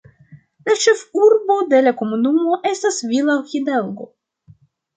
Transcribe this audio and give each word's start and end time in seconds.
La 0.69 0.77
ĉefurbo 0.85 1.57
de 1.75 1.83
la 1.89 1.93
komunumo 2.01 2.57
estas 2.73 2.99
Villa 3.13 3.39
Hidalgo. 3.53 4.13